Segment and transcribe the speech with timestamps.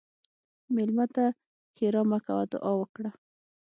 [0.75, 1.25] مېلمه ته
[1.75, 3.09] ښیرا مه کوه، دعا وکړه.